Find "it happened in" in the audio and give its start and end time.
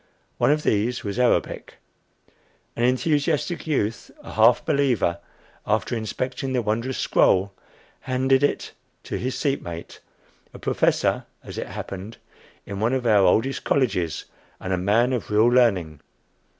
11.59-12.79